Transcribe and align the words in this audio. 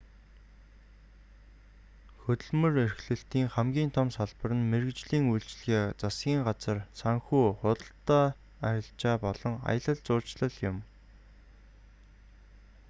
хөдөлмөр 2.21 2.73
эрхлэлтийн 2.85 3.47
хамгийн 3.53 3.91
том 3.97 4.07
салбар 4.17 4.51
нь 4.57 4.67
мэргэжлийн 4.71 5.25
үйлчилгээ 5.31 5.83
засгийн 6.01 6.41
газар 6.47 6.77
санхүү 7.01 7.43
худалдаа 7.59 8.25
арилжаа 8.67 9.15
болон 9.25 9.53
аялал 9.71 9.99
жуулчлал 10.07 10.55
юм 10.69 10.77